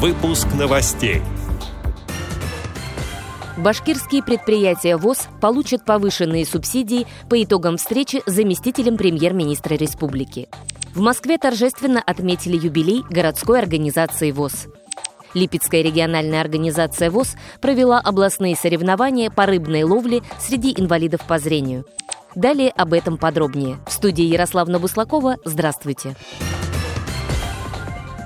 Выпуск 0.00 0.46
новостей. 0.56 1.22
Башкирские 3.56 4.22
предприятия 4.22 4.96
ВОЗ 4.96 5.26
получат 5.40 5.84
повышенные 5.84 6.46
субсидии 6.46 7.08
по 7.28 7.42
итогам 7.42 7.78
встречи 7.78 8.22
с 8.24 8.30
заместителем 8.30 8.96
премьер-министра 8.96 9.74
республики. 9.74 10.48
В 10.94 11.00
Москве 11.00 11.36
торжественно 11.36 12.00
отметили 12.00 12.56
юбилей 12.56 13.02
городской 13.10 13.58
организации 13.58 14.30
ВОЗ. 14.30 14.68
Липецкая 15.34 15.82
региональная 15.82 16.42
организация 16.42 17.10
ВОЗ 17.10 17.34
провела 17.60 17.98
областные 17.98 18.54
соревнования 18.54 19.30
по 19.30 19.46
рыбной 19.46 19.82
ловле 19.82 20.22
среди 20.38 20.72
инвалидов 20.76 21.22
по 21.26 21.40
зрению. 21.40 21.84
Далее 22.36 22.70
об 22.70 22.92
этом 22.92 23.18
подробнее. 23.18 23.78
В 23.88 23.92
студии 23.92 24.26
Ярославна 24.26 24.78
Буслакова. 24.78 25.38
Здравствуйте. 25.44 26.14
Здравствуйте. 26.14 26.58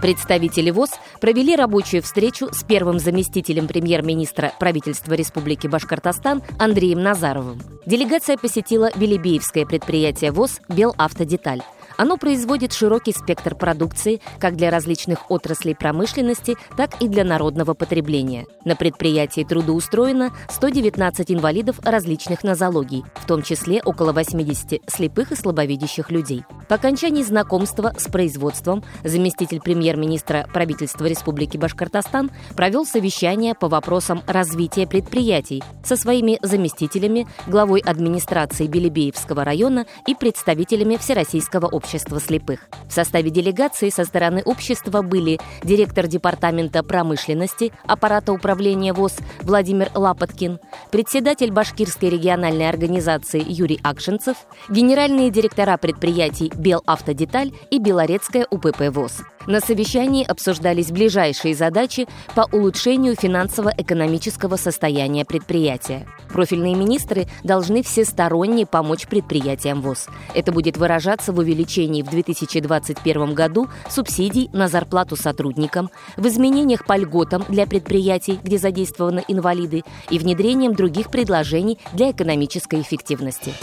Представители 0.00 0.70
ВОЗ 0.70 0.90
провели 1.20 1.54
рабочую 1.54 2.02
встречу 2.02 2.48
с 2.52 2.64
первым 2.64 2.98
заместителем 2.98 3.66
премьер-министра 3.66 4.52
правительства 4.58 5.14
Республики 5.14 5.66
Башкортостан 5.66 6.42
Андреем 6.58 7.02
Назаровым. 7.02 7.60
Делегация 7.86 8.36
посетила 8.36 8.90
Белебеевское 8.96 9.66
предприятие 9.66 10.32
ВОЗ 10.32 10.60
«Белавтодеталь». 10.68 11.62
Оно 12.00 12.16
производит 12.16 12.72
широкий 12.72 13.12
спектр 13.12 13.54
продукции 13.54 14.22
как 14.38 14.56
для 14.56 14.70
различных 14.70 15.30
отраслей 15.30 15.74
промышленности, 15.74 16.56
так 16.74 17.02
и 17.02 17.08
для 17.08 17.24
народного 17.24 17.74
потребления. 17.74 18.46
На 18.64 18.74
предприятии 18.74 19.44
трудоустроено 19.44 20.30
119 20.48 21.30
инвалидов 21.30 21.78
различных 21.82 22.42
нозологий, 22.42 23.04
в 23.16 23.26
том 23.26 23.42
числе 23.42 23.82
около 23.84 24.14
80 24.14 24.80
слепых 24.86 25.32
и 25.32 25.36
слабовидящих 25.36 26.10
людей. 26.10 26.42
По 26.70 26.76
окончании 26.76 27.22
знакомства 27.22 27.92
с 27.98 28.10
производством 28.10 28.82
заместитель 29.04 29.60
премьер-министра 29.60 30.48
правительства 30.54 31.04
Республики 31.04 31.58
Башкортостан 31.58 32.30
провел 32.56 32.86
совещание 32.86 33.54
по 33.54 33.68
вопросам 33.68 34.22
развития 34.26 34.86
предприятий 34.86 35.62
со 35.84 35.96
своими 35.96 36.38
заместителями, 36.40 37.26
главой 37.46 37.80
администрации 37.80 38.68
Белебеевского 38.68 39.44
района 39.44 39.84
и 40.06 40.14
представителями 40.14 40.96
Всероссийского 40.96 41.66
общества 41.66 41.89
общества 41.90 42.20
слепых. 42.20 42.68
В 42.88 42.92
составе 42.92 43.30
делегации 43.30 43.90
со 43.90 44.04
стороны 44.04 44.42
общества 44.44 45.02
были 45.02 45.40
директор 45.64 46.06
Департамента 46.06 46.84
промышленности 46.84 47.72
аппарата 47.84 48.32
управления 48.32 48.92
ВОЗ 48.92 49.16
Владимир 49.42 49.90
Лапоткин, 49.94 50.60
председатель 50.92 51.50
Башкирской 51.50 52.08
региональной 52.10 52.68
организации 52.68 53.42
Юрий 53.44 53.80
Акшинцев, 53.82 54.36
генеральные 54.68 55.30
директора 55.30 55.76
предприятий 55.78 56.52
«Белавтодеталь» 56.54 57.50
и 57.70 57.80
«Белорецкая 57.80 58.46
УПП 58.48 58.82
ВОЗ». 58.90 59.22
На 59.46 59.60
совещании 59.60 60.24
обсуждались 60.24 60.90
ближайшие 60.90 61.54
задачи 61.54 62.06
по 62.34 62.46
улучшению 62.52 63.16
финансово-экономического 63.16 64.56
состояния 64.56 65.24
предприятия. 65.24 66.06
Профильные 66.28 66.74
министры 66.74 67.26
должны 67.42 67.82
всесторонне 67.82 68.66
помочь 68.66 69.06
предприятиям 69.06 69.80
ВОЗ. 69.80 70.08
Это 70.34 70.52
будет 70.52 70.76
выражаться 70.76 71.32
в 71.32 71.38
увеличении 71.38 72.02
в 72.02 72.10
2021 72.10 73.34
году 73.34 73.68
субсидий 73.88 74.50
на 74.52 74.68
зарплату 74.68 75.16
сотрудникам, 75.16 75.90
в 76.16 76.26
изменениях 76.26 76.84
по 76.84 76.96
льготам 76.96 77.44
для 77.48 77.66
предприятий, 77.66 78.38
где 78.42 78.58
задействованы 78.58 79.24
инвалиды, 79.26 79.84
и 80.10 80.18
внедрением 80.18 80.74
других 80.74 81.10
предложений 81.10 81.78
для 81.94 82.10
экономической 82.10 82.80
эффективности. 82.80 83.54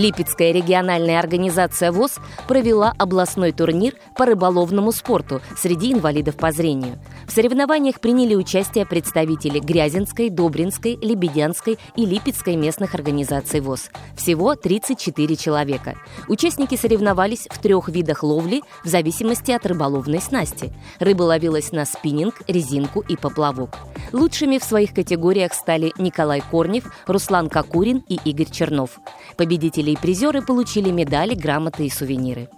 Липецкая 0.00 0.52
региональная 0.52 1.18
организация 1.18 1.92
ВОЗ 1.92 2.20
провела 2.48 2.94
областной 2.96 3.52
турнир 3.52 3.96
по 4.16 4.24
рыболовному 4.24 4.92
спорту 4.92 5.42
среди 5.58 5.92
инвалидов 5.92 6.36
по 6.36 6.52
зрению. 6.52 6.98
В 7.26 7.32
соревнованиях 7.32 8.00
приняли 8.00 8.34
участие 8.34 8.86
представители 8.86 9.58
Грязинской, 9.58 10.30
Добринской, 10.30 10.96
Лебедянской 11.02 11.78
и 11.96 12.06
Липецкой 12.06 12.56
местных 12.56 12.94
организаций 12.94 13.60
ВОЗ. 13.60 13.90
Всего 14.16 14.54
34 14.54 15.36
человека. 15.36 15.96
Участники 16.28 16.76
соревновались 16.76 17.46
в 17.50 17.60
трех 17.60 17.90
видах 17.90 18.22
ловли 18.22 18.62
в 18.82 18.88
зависимости 18.88 19.50
от 19.50 19.66
рыболовной 19.66 20.22
снасти. 20.22 20.72
Рыба 20.98 21.24
ловилась 21.24 21.72
на 21.72 21.84
спиннинг, 21.84 22.36
резинку 22.48 23.04
и 23.06 23.18
поплавок. 23.18 23.76
Лучшими 24.12 24.58
в 24.58 24.64
своих 24.64 24.92
категориях 24.92 25.52
стали 25.54 25.92
Николай 25.98 26.42
Корнев, 26.50 26.84
Руслан 27.06 27.48
Кокурин 27.48 28.02
и 28.08 28.18
Игорь 28.24 28.50
Чернов. 28.50 28.98
Победители 29.36 29.92
и 29.92 29.96
призеры 29.96 30.42
получили 30.42 30.90
медали, 30.90 31.34
грамоты 31.34 31.86
и 31.86 31.90
сувениры. 31.90 32.48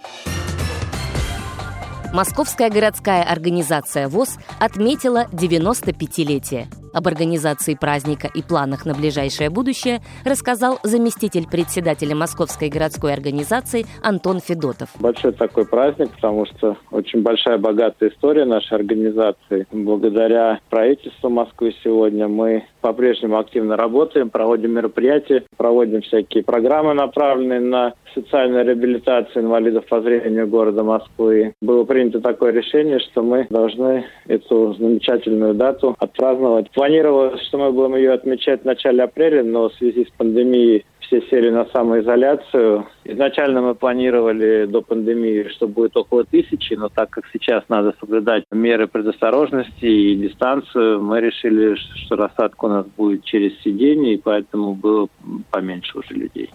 Московская 2.12 2.68
городская 2.68 3.22
организация 3.22 4.08
ВОЗ 4.08 4.36
отметила 4.58 5.26
95-летие. 5.32 6.68
Об 6.92 7.06
организации 7.08 7.74
праздника 7.74 8.28
и 8.32 8.42
планах 8.42 8.84
на 8.84 8.94
ближайшее 8.94 9.48
будущее 9.48 10.00
рассказал 10.24 10.78
заместитель 10.82 11.46
председателя 11.50 12.14
Московской 12.14 12.68
городской 12.68 13.14
организации 13.14 13.86
Антон 14.02 14.40
Федотов. 14.40 14.90
Большой 15.00 15.32
такой 15.32 15.64
праздник, 15.64 16.10
потому 16.10 16.44
что 16.46 16.76
очень 16.90 17.22
большая 17.22 17.56
богатая 17.56 18.10
история 18.10 18.44
нашей 18.44 18.74
организации. 18.74 19.66
Благодаря 19.72 20.60
правительству 20.68 21.30
Москвы 21.30 21.74
сегодня 21.82 22.28
мы 22.28 22.64
по-прежнему 22.82 23.38
активно 23.38 23.76
работаем, 23.76 24.28
проводим 24.28 24.72
мероприятия, 24.72 25.44
проводим 25.56 26.02
всякие 26.02 26.44
программы, 26.44 26.92
направленные 26.92 27.60
на 27.60 27.94
социальную 28.14 28.66
реабилитацию 28.66 29.44
инвалидов 29.44 29.86
по 29.86 30.02
зрению 30.02 30.46
города 30.46 30.82
Москвы. 30.82 31.54
Было 31.62 31.84
принято 31.84 32.20
такое 32.20 32.52
решение, 32.52 32.98
что 32.98 33.22
мы 33.22 33.46
должны 33.48 34.04
эту 34.26 34.74
замечательную 34.74 35.54
дату 35.54 35.94
отпраздновать 35.98 36.70
Планировалось, 36.82 37.40
что 37.42 37.58
мы 37.58 37.70
будем 37.70 37.94
ее 37.94 38.10
отмечать 38.12 38.62
в 38.62 38.64
начале 38.64 39.04
апреля, 39.04 39.44
но 39.44 39.68
в 39.68 39.74
связи 39.74 40.04
с 40.04 40.10
пандемией 40.16 40.84
все 40.98 41.22
сели 41.30 41.48
на 41.48 41.64
самоизоляцию. 41.66 42.88
Изначально 43.04 43.62
мы 43.62 43.76
планировали 43.76 44.64
до 44.64 44.82
пандемии, 44.82 45.46
что 45.50 45.68
будет 45.68 45.96
около 45.96 46.24
тысячи, 46.24 46.74
но 46.74 46.88
так 46.88 47.10
как 47.10 47.26
сейчас 47.32 47.62
надо 47.68 47.94
соблюдать 48.00 48.42
меры 48.50 48.88
предосторожности 48.88 49.84
и 49.84 50.16
дистанцию, 50.16 51.00
мы 51.00 51.20
решили, 51.20 51.76
что 51.76 52.16
рассадка 52.16 52.64
у 52.64 52.68
нас 52.68 52.86
будет 52.96 53.22
через 53.22 53.56
сиденье, 53.60 54.14
и 54.14 54.20
поэтому 54.20 54.74
было 54.74 55.06
поменьше 55.52 55.96
уже 55.96 56.14
людей. 56.14 56.50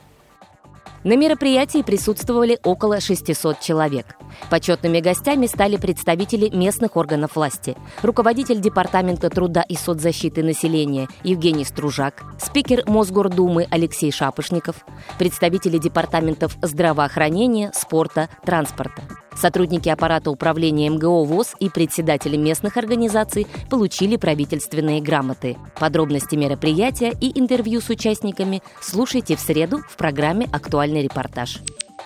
На 1.08 1.16
мероприятии 1.16 1.84
присутствовали 1.84 2.60
около 2.66 3.00
600 3.00 3.62
человек. 3.62 4.18
Почетными 4.50 5.00
гостями 5.00 5.48
стали 5.48 5.78
представители 5.78 6.54
местных 6.54 6.98
органов 6.98 7.38
власти, 7.38 7.78
руководитель 8.04 8.60
Департамента 8.60 9.30
труда 9.30 9.62
и 9.62 9.76
соцзащиты 9.78 10.44
населения 10.44 11.08
Евгений 11.24 11.64
Стружак, 11.64 12.26
спикер 12.38 12.84
Мосгордумы 12.88 13.68
Алексей 13.72 14.12
Шапошников, 14.12 14.86
представители 15.18 15.78
департаментов 15.78 16.58
здравоохранения, 16.62 17.72
спорта, 17.74 18.28
транспорта. 18.46 19.27
Сотрудники 19.40 19.88
аппарата 19.88 20.32
управления 20.32 20.90
МГО 20.90 21.24
ВОЗ 21.24 21.54
и 21.60 21.70
председатели 21.70 22.38
местных 22.38 22.76
организаций 22.76 23.46
получили 23.70 24.18
правительственные 24.18 25.00
грамоты. 25.00 25.58
Подробности 25.80 26.36
мероприятия 26.36 27.14
и 27.22 27.40
интервью 27.40 27.80
с 27.80 27.90
участниками 27.90 28.64
слушайте 28.82 29.36
в 29.36 29.40
среду 29.40 29.80
в 29.88 29.96
программе 29.96 30.50
«Актуальный 30.52 31.04
репортаж». 31.04 31.60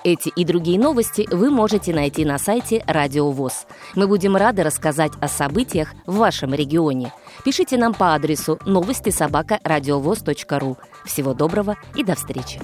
Эти 0.03 0.30
и 0.30 0.44
другие 0.44 0.80
новости 0.80 1.28
вы 1.31 1.52
можете 1.52 1.94
найти 1.94 2.25
на 2.25 2.40
сайте 2.40 2.84
Радио 2.88 3.30
ВОЗ. 3.30 3.68
Мы 3.96 4.08
будем 4.08 4.36
рады 4.36 4.63
рассказать 4.63 5.12
о 5.22 5.28
событиях 5.28 5.94
в 6.08 6.18
вашем 6.18 6.53
регионе. 6.53 7.13
Пишите 7.46 7.78
нам 7.78 7.94
по 7.94 8.16
адресу 8.16 8.59
новости 8.66 9.09
собака 9.09 9.59
ру. 9.63 10.78
Всего 11.06 11.34
доброго 11.34 11.78
и 11.96 12.03
до 12.03 12.16
встречи! 12.16 12.59